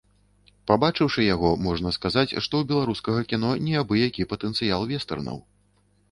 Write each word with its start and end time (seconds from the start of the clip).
Пабачыўшы 0.69 1.25
яго, 1.25 1.49
можна 1.65 1.91
сказаць, 1.97 2.31
што 2.45 2.53
ў 2.61 2.69
беларускага 2.71 3.21
кіно 3.33 3.51
не 3.67 3.75
абы-які 3.83 4.25
патэнцыял 4.31 4.87
вэстэрнаў. 4.93 5.37